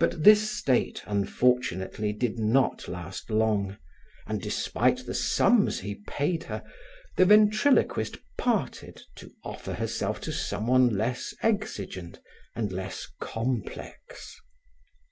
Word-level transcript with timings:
But 0.00 0.24
this 0.24 0.50
state, 0.50 1.04
unfortunately, 1.06 2.12
did 2.12 2.36
not 2.36 2.88
last 2.88 3.30
long, 3.30 3.78
and 4.26 4.42
despite 4.42 5.06
the 5.06 5.14
sums 5.14 5.78
he 5.78 6.02
paid 6.08 6.42
her, 6.42 6.64
the 7.16 7.26
ventriloquist 7.26 8.16
parted 8.36 9.02
to 9.14 9.30
offer 9.44 9.74
herself 9.74 10.20
to 10.22 10.32
someone 10.32 10.96
less 10.98 11.32
exigent 11.44 12.18
and 12.56 12.72
less 12.72 13.06
complex. 13.20 14.36